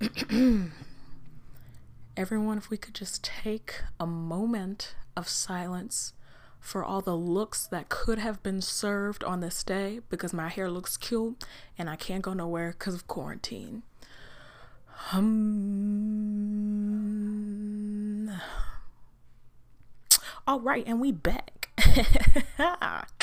[2.16, 6.12] Everyone, if we could just take a moment of silence
[6.60, 10.70] for all the looks that could have been served on this day because my hair
[10.70, 11.44] looks cute
[11.76, 13.82] and I can't go nowhere because of quarantine.
[15.12, 15.30] Um,
[20.46, 21.68] all right, and we back.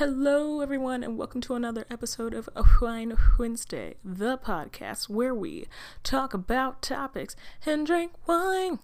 [0.00, 2.48] Hello, everyone, and welcome to another episode of
[2.80, 5.66] Whine Wednesday, the podcast where we
[6.02, 7.36] talk about topics
[7.66, 8.78] and drink wine.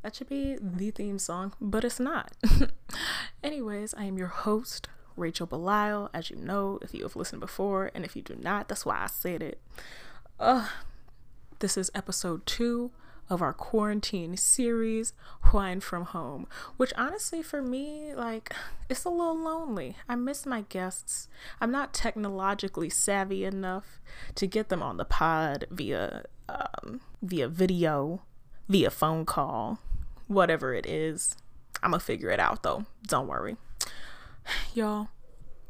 [0.00, 2.32] That should be the theme song, but it's not.
[3.44, 7.90] Anyways, I am your host, Rachel Belisle, as you know, if you have listened before,
[7.94, 9.60] and if you do not, that's why I said it.
[10.38, 10.68] Uh,
[11.58, 12.92] this is episode two
[13.30, 15.14] of our quarantine series,
[15.52, 18.52] Whine from Home, which honestly for me, like,
[18.88, 19.96] it's a little lonely.
[20.08, 21.28] I miss my guests.
[21.60, 24.00] I'm not technologically savvy enough
[24.34, 28.22] to get them on the pod via um, via video,
[28.68, 29.78] via phone call,
[30.26, 31.36] whatever it is.
[31.82, 32.84] I'm gonna figure it out though.
[33.06, 33.56] Don't worry.
[34.74, 35.08] Y'all,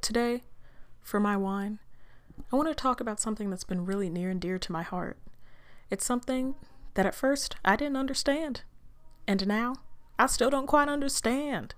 [0.00, 0.44] today
[1.02, 1.78] for my whine,
[2.50, 5.18] I want to talk about something that's been really near and dear to my heart.
[5.90, 6.54] It's something
[6.94, 8.62] that at first I didn't understand.
[9.26, 9.76] And now
[10.18, 11.74] I still don't quite understand.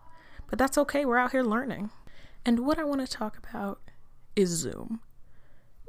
[0.48, 1.90] But that's okay, we're out here learning.
[2.44, 3.80] And what I want to talk about
[4.34, 5.00] is Zoom.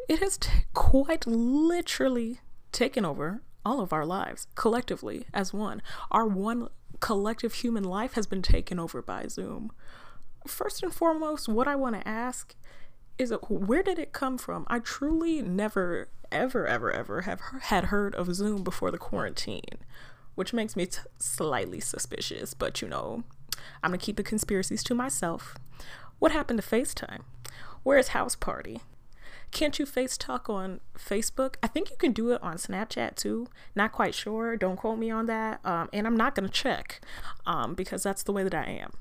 [0.08, 5.82] It has t- quite literally taken over all of our lives collectively as one.
[6.12, 6.68] Our one
[7.00, 9.72] collective human life has been taken over by Zoom.
[10.46, 12.56] First and foremost, what I want to ask
[13.18, 14.66] is it, where did it come from?
[14.68, 19.78] I truly never ever, ever, ever have had heard of Zoom before the quarantine,
[20.36, 22.54] which makes me t- slightly suspicious.
[22.54, 23.24] But you know,
[23.82, 25.56] I'm gonna keep the conspiracies to myself.
[26.20, 27.22] What happened to FaceTime?
[27.84, 28.82] Where's House Party?
[29.52, 31.56] Can't you face talk on Facebook?
[31.62, 33.46] I think you can do it on Snapchat too.
[33.76, 34.58] Not quite sure.
[34.58, 35.60] Don't quote me on that.
[35.64, 37.02] Um, and I'm not to check
[37.46, 38.94] um, because that's the way that I am.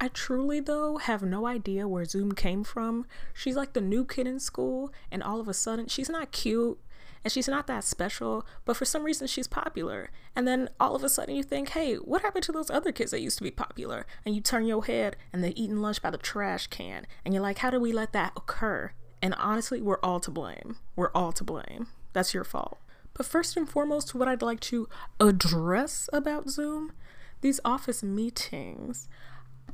[0.00, 3.06] I truly, though, have no idea where Zoom came from.
[3.32, 6.78] She's like the new kid in school, and all of a sudden, she's not cute
[7.24, 10.10] and she's not that special, but for some reason she's popular.
[10.36, 13.12] And then all of a sudden you think, hey, what happened to those other kids
[13.12, 14.04] that used to be popular?
[14.26, 17.06] And you turn your head and they're eating lunch by the trash can.
[17.24, 18.92] And you're like, how did we let that occur?
[19.22, 20.76] And honestly, we're all to blame.
[20.96, 21.86] We're all to blame.
[22.12, 22.78] That's your fault.
[23.14, 24.88] But first and foremost, what I'd like to
[25.18, 26.92] address about Zoom
[27.40, 29.06] these office meetings.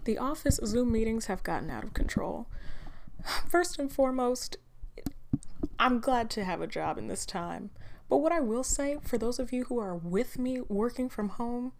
[0.05, 2.47] The office Zoom meetings have gotten out of control.
[3.49, 4.57] First and foremost,
[5.79, 7.71] I'm glad to have a job in this time.
[8.09, 11.31] But what I will say, for those of you who are with me working from
[11.31, 11.73] home,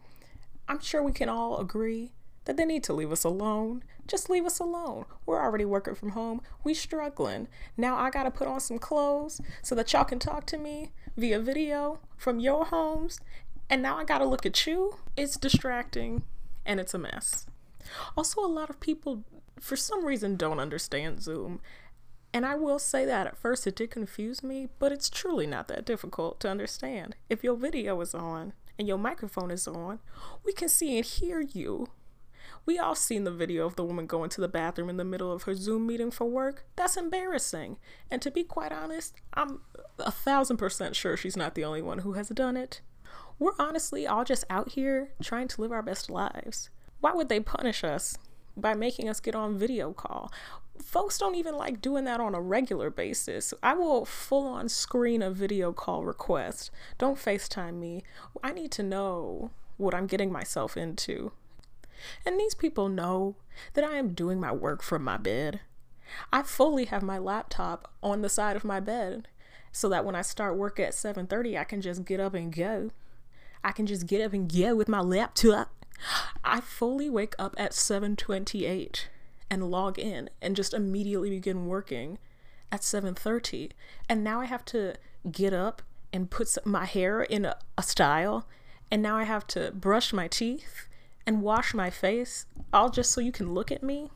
[0.69, 2.13] I'm sure we can all agree
[2.45, 3.83] that they need to leave us alone.
[4.07, 5.07] Just leave us alone.
[5.25, 6.43] We're already working from home.
[6.63, 7.49] We struggling.
[7.77, 11.41] Now I gotta put on some clothes so that y'all can talk to me via
[11.41, 13.19] video from your homes.
[13.69, 14.97] And now I gotta look at you.
[15.17, 16.23] It's distracting
[16.67, 17.47] and it's a mess.
[18.17, 19.25] Also, a lot of people,
[19.59, 21.61] for some reason, don't understand Zoom.
[22.33, 25.69] And I will say that at first it did confuse me, but it's truly not
[25.69, 27.17] that difficult to understand.
[27.29, 29.99] If your video is on and your microphone is on,
[30.45, 31.89] we can see and hear you.
[32.67, 35.33] We all seen the video of the woman going to the bathroom in the middle
[35.33, 36.67] of her Zoom meeting for work.
[36.77, 37.79] That's embarrassing.
[38.11, 39.63] And to be quite honest, I'm
[39.99, 42.81] a thousand percent sure she's not the only one who has done it.
[43.39, 46.71] We're honestly all just out here trying to live our best lives.
[47.01, 48.19] Why would they punish us
[48.57, 50.31] by making us get on video call?
[50.83, 53.53] Folks don't even like doing that on a regular basis.
[53.63, 56.71] I will full on screen a video call request.
[56.99, 58.03] Don't FaceTime me.
[58.43, 61.33] I need to know what I'm getting myself into.
[62.25, 63.37] And these people know
[63.75, 65.61] that I am doing my work from my bed.
[66.33, 69.29] I fully have my laptop on the side of my bed
[69.73, 72.91] so that when I start work at 7:30 I can just get up and go.
[73.63, 75.71] I can just get up and go with my laptop.
[76.45, 79.09] I fully wake up at 7:28
[79.51, 82.19] and log in and just immediately begin working
[82.73, 83.73] at 7:30
[84.09, 84.95] and now I have to
[85.31, 85.83] get up
[86.13, 88.47] and put my hair in a, a style
[88.91, 90.89] and now I have to brush my teeth
[91.27, 94.11] and wash my face all just so you can look at me.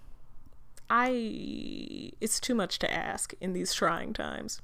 [0.90, 4.60] I it's too much to ask in these trying times.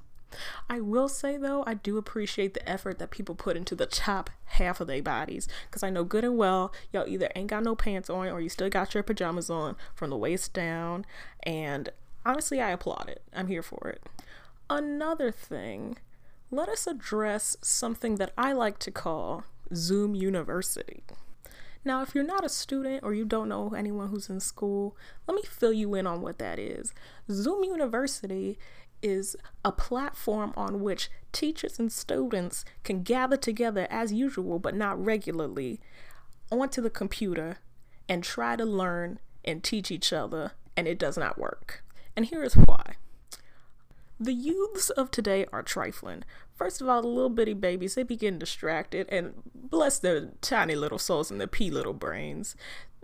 [0.69, 4.29] I will say though, I do appreciate the effort that people put into the top
[4.45, 7.75] half of their bodies because I know good and well y'all either ain't got no
[7.75, 11.05] pants on or you still got your pajamas on from the waist down.
[11.43, 11.89] And
[12.25, 13.23] honestly, I applaud it.
[13.33, 14.03] I'm here for it.
[14.69, 15.97] Another thing
[16.53, 21.03] let us address something that I like to call Zoom University.
[21.83, 24.95] Now, if you're not a student or you don't know anyone who's in school,
[25.27, 26.93] let me fill you in on what that is.
[27.31, 28.59] Zoom University
[29.01, 35.03] is a platform on which teachers and students can gather together as usual, but not
[35.03, 35.79] regularly,
[36.51, 37.57] onto the computer
[38.09, 41.83] and try to learn and teach each other, and it does not work.
[42.15, 42.95] And here is why.
[44.19, 46.23] The youths of today are trifling.
[46.53, 50.75] First of all, the little bitty babies, they be getting distracted, and bless their tiny
[50.75, 52.55] little souls and their pea little brains.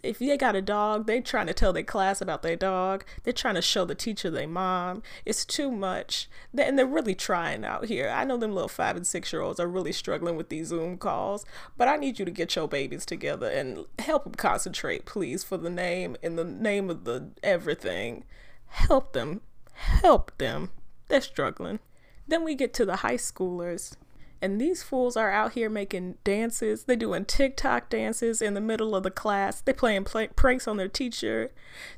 [0.03, 3.03] If they got a dog, they trying to tell their class about their dog.
[3.23, 5.01] They're trying to show the teacher their mom.
[5.25, 6.29] It's too much.
[6.57, 8.09] And they're really trying out here.
[8.09, 10.97] I know them little five and six year olds are really struggling with these Zoom
[10.97, 11.45] calls,
[11.77, 15.57] but I need you to get your babies together and help them concentrate, please, for
[15.57, 18.23] the name in the name of the everything.
[18.67, 19.41] Help them.
[19.73, 20.71] Help them.
[21.07, 21.79] They're struggling.
[22.27, 23.95] Then we get to the high schoolers.
[24.41, 26.83] And these fools are out here making dances.
[26.83, 29.61] They're doing TikTok dances in the middle of the class.
[29.61, 31.51] They're playing play- pranks on their teacher.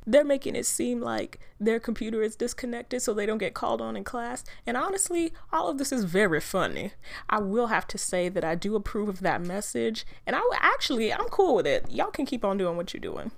[0.05, 3.97] They're making it seem like their computer is disconnected so they don't get called on
[3.97, 4.43] in class.
[4.65, 6.93] And honestly, all of this is very funny.
[7.29, 10.05] I will have to say that I do approve of that message.
[10.25, 11.91] And I actually, I'm cool with it.
[11.91, 13.31] Y'all can keep on doing what you're doing.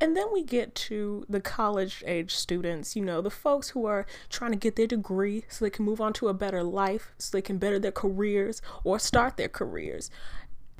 [0.00, 4.06] And then we get to the college age students, you know, the folks who are
[4.30, 7.36] trying to get their degree so they can move on to a better life, so
[7.36, 10.10] they can better their careers or start their careers.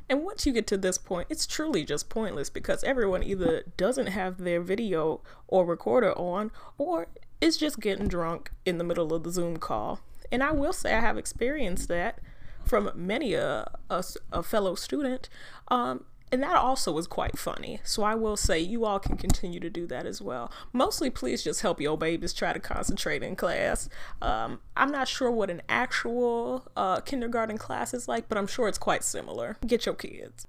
[0.08, 4.08] And once you get to this point, it's truly just pointless because everyone either doesn't
[4.08, 7.06] have their video or recorder on or
[7.40, 10.00] is just getting drunk in the middle of the Zoom call.
[10.32, 12.18] And I will say I have experienced that
[12.64, 15.28] from many a, a, a fellow student.
[15.68, 17.80] Um, and that also was quite funny.
[17.82, 20.50] So I will say you all can continue to do that as well.
[20.72, 23.88] Mostly, please just help your babies try to concentrate in class.
[24.22, 28.68] Um, I'm not sure what an actual uh, kindergarten class is like, but I'm sure
[28.68, 29.56] it's quite similar.
[29.66, 30.46] Get your kids.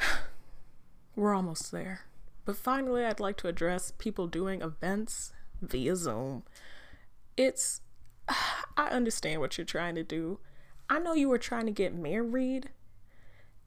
[1.16, 2.02] We're almost there.
[2.44, 5.32] But finally, I'd like to address people doing events
[5.62, 6.42] via Zoom.
[7.36, 7.80] It's,
[8.76, 10.40] I understand what you're trying to do.
[10.90, 12.70] I know you were trying to get married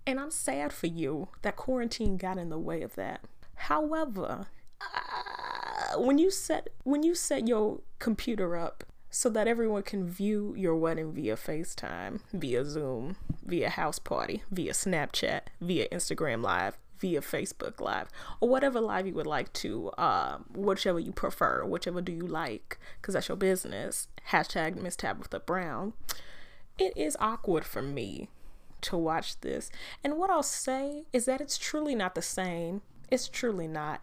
[0.05, 3.21] and I'm sad for you that quarantine got in the way of that.
[3.55, 4.47] However,
[4.81, 10.55] uh, when you set when you set your computer up so that everyone can view
[10.57, 17.19] your wedding via FaceTime, via Zoom, via house party, via Snapchat, via Instagram Live, via
[17.19, 18.07] Facebook Live,
[18.39, 22.79] or whatever live you would like to, uh, whichever you prefer, whichever do you like,
[23.01, 24.07] because that's your business.
[24.29, 25.91] Hashtag Miss Tabitha Brown.
[26.79, 28.29] It is awkward for me
[28.83, 29.69] to watch this.
[30.03, 32.81] And what I'll say is that it's truly not the same.
[33.09, 34.01] It's truly not.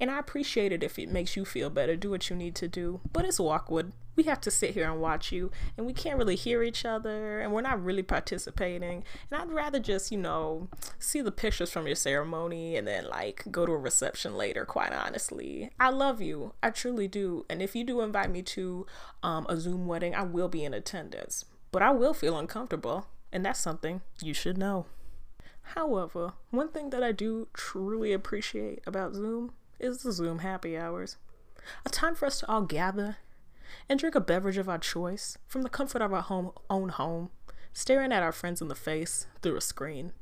[0.00, 1.94] And I appreciate it if it makes you feel better.
[1.94, 3.00] Do what you need to do.
[3.12, 3.92] But it's awkward.
[4.16, 7.40] We have to sit here and watch you, and we can't really hear each other,
[7.40, 9.04] and we're not really participating.
[9.30, 10.68] And I'd rather just, you know,
[10.98, 14.92] see the pictures from your ceremony and then, like, go to a reception later, quite
[14.92, 15.70] honestly.
[15.78, 16.52] I love you.
[16.62, 17.46] I truly do.
[17.48, 18.84] And if you do invite me to
[19.22, 21.44] um, a Zoom wedding, I will be in attendance.
[21.72, 24.86] But I will feel uncomfortable and that's something you should know.
[25.74, 31.16] However, one thing that I do truly appreciate about Zoom is the Zoom happy hours.
[31.86, 33.18] A time for us to all gather
[33.88, 37.30] and drink a beverage of our choice from the comfort of our home, own home,
[37.72, 40.12] staring at our friends in the face through a screen.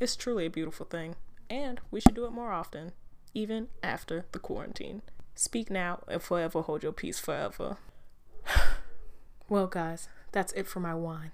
[0.00, 1.16] It's truly a beautiful thing,
[1.50, 2.92] and we should do it more often,
[3.34, 5.02] even after the quarantine.
[5.34, 7.76] Speak now and forever hold your peace forever.
[9.48, 11.32] well, guys, that's it for my whine.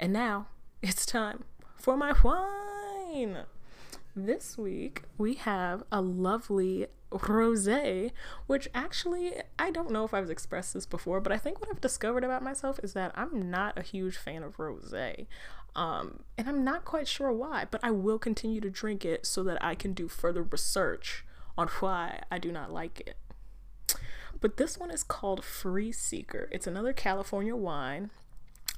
[0.00, 0.48] And now
[0.82, 1.44] it's time
[1.76, 3.44] for my wine.
[4.14, 8.12] This week we have a lovely rosé,
[8.46, 11.80] which actually I don't know if I've expressed this before, but I think what I've
[11.80, 15.26] discovered about myself is that I'm not a huge fan of rosé.
[15.74, 19.42] Um, and I'm not quite sure why, but I will continue to drink it so
[19.44, 21.24] that I can do further research
[21.58, 23.16] on why I do not like it.
[24.40, 26.48] But this one is called Free Seeker.
[26.50, 28.10] It's another California wine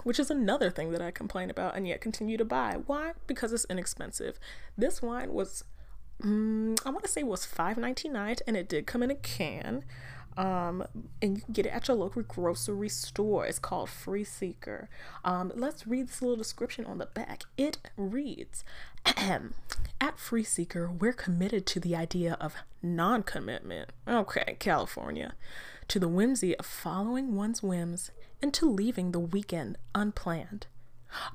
[0.04, 2.78] which is another thing that I complain about and yet continue to buy.
[2.86, 3.12] Why?
[3.26, 4.38] Because it's inexpensive.
[4.76, 5.64] This wine was,
[6.22, 9.14] um, I want to say, was five ninety nine, and it did come in a
[9.14, 9.84] can.
[10.38, 10.84] Um,
[11.20, 13.44] and you get it at your local grocery store.
[13.44, 14.88] It's called Free Seeker.
[15.24, 17.42] Um, let's read this little description on the back.
[17.56, 18.64] It reads
[20.00, 23.90] At Free Seeker, we're committed to the idea of non commitment.
[24.06, 25.34] Okay, California.
[25.88, 28.12] To the whimsy of following one's whims
[28.42, 30.66] into leaving the weekend unplanned.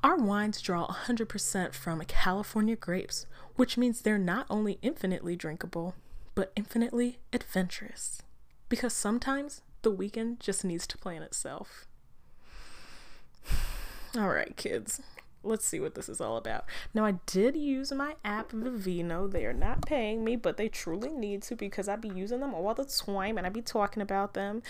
[0.02, 5.94] Our wines draw 100% from California grapes, which means they're not only infinitely drinkable,
[6.34, 8.22] but infinitely adventurous.
[8.68, 11.86] Because sometimes the weekend just needs to plan itself.
[14.16, 15.02] All right, kids.
[15.42, 16.64] Let's see what this is all about.
[16.94, 19.30] Now, I did use my app Vivino.
[19.30, 22.54] They are not paying me, but they truly need to because I be using them
[22.54, 24.62] all the time and I be talking about them.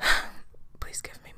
[0.80, 1.28] Please give me.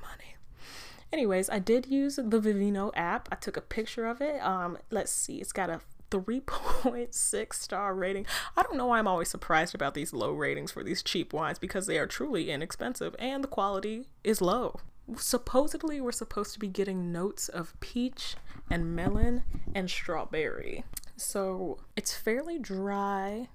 [1.12, 3.29] Anyways, I did use the Vivino app.
[3.33, 4.40] I took a picture of it.
[4.43, 5.38] Um, let's see.
[5.38, 8.26] It's got a 3.6 star rating.
[8.57, 11.59] I don't know why I'm always surprised about these low ratings for these cheap wines
[11.59, 14.81] because they are truly inexpensive and the quality is low.
[15.17, 18.37] Supposedly, we're supposed to be getting notes of peach
[18.71, 19.43] and melon
[19.75, 20.85] and strawberry.
[21.17, 23.49] So it's fairly dry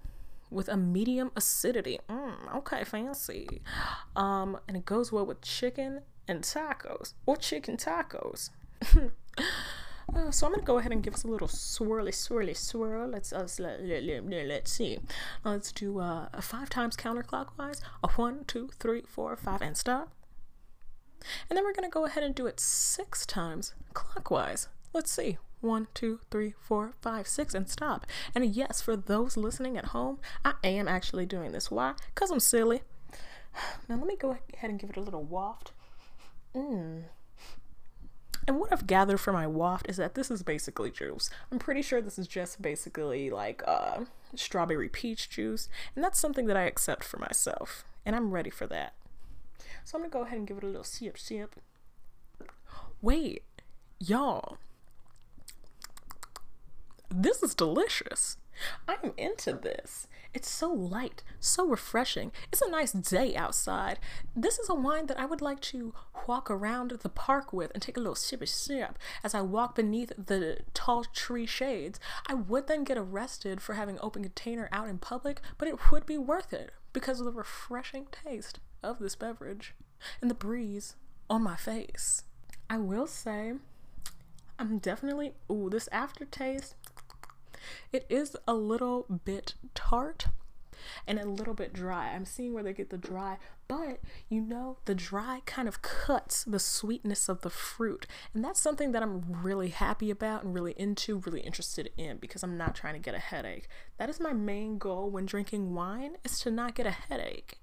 [0.49, 1.99] with a medium acidity.
[2.09, 3.61] Mm, okay, fancy.
[4.15, 8.49] Um, and it goes well with chicken and tacos or chicken tacos.
[10.13, 13.07] Uh, so I'm gonna go ahead and give us a little swirly, swirly, swirl.
[13.07, 14.99] Let's uh, let, let, let, let's see.
[15.43, 17.81] Uh, let's do uh, five times counterclockwise.
[18.03, 20.11] A one, two, three, four, five, and stop.
[21.49, 24.67] And then we're gonna go ahead and do it six times clockwise.
[24.93, 25.37] Let's see.
[25.61, 28.05] One, two, three, four, five, six, and stop.
[28.35, 31.71] And yes, for those listening at home, I am actually doing this.
[31.71, 31.93] Why?
[32.13, 32.83] Because I'm silly.
[33.89, 35.71] Now let me go ahead and give it a little waft.
[36.55, 37.03] Mmm.
[38.47, 41.29] And what I've gathered from my waft is that this is basically juice.
[41.51, 46.45] I'm pretty sure this is just basically like uh, strawberry peach juice, and that's something
[46.45, 48.93] that I accept for myself, and I'm ready for that.
[49.83, 51.55] So I'm gonna go ahead and give it a little sip, sip.
[53.01, 53.43] Wait,
[53.99, 54.57] y'all,
[57.09, 58.37] this is delicious.
[58.87, 60.07] I'm into this.
[60.33, 62.31] It's so light, so refreshing.
[62.51, 63.99] It's a nice day outside.
[64.35, 65.93] This is a wine that I would like to
[66.27, 70.11] walk around the park with and take a little sip sip as I walk beneath
[70.17, 71.99] the tall tree shades.
[72.27, 76.05] I would then get arrested for having open container out in public, but it would
[76.05, 79.73] be worth it because of the refreshing taste of this beverage
[80.21, 80.95] and the breeze
[81.29, 82.23] on my face.
[82.69, 83.53] I will say,
[84.57, 86.75] I'm definitely, ooh, this aftertaste
[87.91, 90.27] it is a little bit tart
[91.07, 92.11] and a little bit dry.
[92.13, 96.43] I'm seeing where they get the dry, but you know, the dry kind of cuts
[96.43, 98.05] the sweetness of the fruit.
[98.33, 102.43] And that's something that I'm really happy about and really into, really interested in because
[102.43, 103.67] I'm not trying to get a headache.
[103.97, 107.59] That is my main goal when drinking wine is to not get a headache.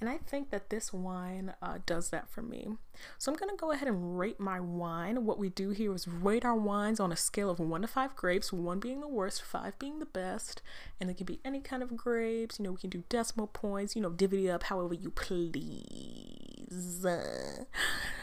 [0.00, 2.76] And I think that this wine uh, does that for me.
[3.18, 5.24] So I'm going to go ahead and rate my wine.
[5.24, 8.16] What we do here is rate our wines on a scale of one to five
[8.16, 10.62] grapes, one being the worst, five being the best.
[11.00, 12.58] And it can be any kind of grapes.
[12.58, 17.06] You know, we can do decimal points, you know, divvy up however you please.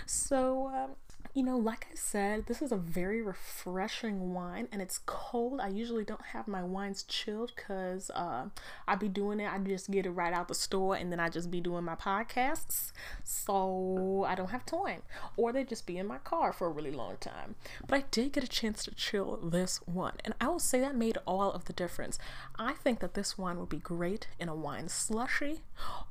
[0.06, 0.96] So, um,
[1.36, 5.60] you know, like I said, this is a very refreshing wine and it's cold.
[5.60, 8.46] I usually don't have my wines chilled because uh,
[8.88, 9.52] I be doing it.
[9.52, 11.96] I just get it right out the store and then I just be doing my
[11.96, 12.94] podcasts.
[13.26, 15.02] So I don't have time.
[15.36, 17.56] Or they just be in my car for a really long time.
[17.86, 20.14] But I did get a chance to chill this one.
[20.24, 22.18] And I will say that made all of the difference.
[22.58, 25.64] I think that this wine would be great in a wine slushy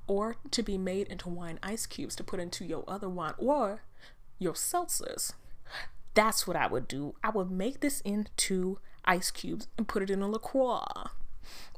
[0.06, 3.80] or to be made into wine ice cubes to put into your other wine or
[4.38, 5.32] your seltzers.
[6.14, 7.14] That's what I would do.
[7.22, 10.84] I would make this into ice cubes and put it in a LaCroix.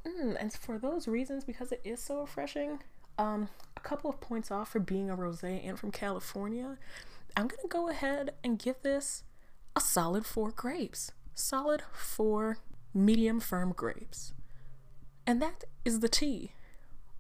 [0.07, 2.81] Mm, and for those reasons, because it is so refreshing,
[3.19, 6.77] um, a couple of points off for being a rosé and from California,
[7.37, 9.25] I'm gonna go ahead and give this
[9.75, 11.13] a solid four grapes.
[11.35, 12.59] Solid four
[12.95, 14.33] medium firm grapes.
[15.27, 16.53] And that is the tea,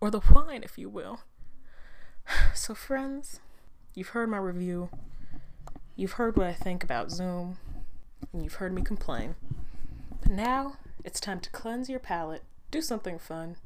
[0.00, 1.20] or the wine, if you will.
[2.54, 3.40] So, friends,
[3.94, 4.88] you've heard my review.
[5.98, 7.56] You've heard what I think about Zoom,
[8.30, 9.34] and you've heard me complain.
[10.20, 13.56] But now it's time to cleanse your palate, do something fun,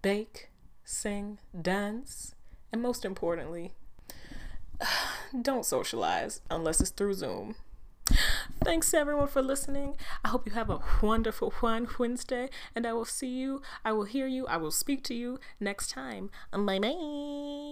[0.00, 0.50] bake,
[0.84, 2.36] sing, dance,
[2.72, 3.72] and most importantly,
[5.42, 7.56] don't socialize unless it's through Zoom.
[8.62, 9.96] Thanks everyone for listening.
[10.24, 14.04] I hope you have a wonderful one Wednesday, and I will see you, I will
[14.04, 16.30] hear you, I will speak to you next time.
[16.52, 17.63] Bye bye.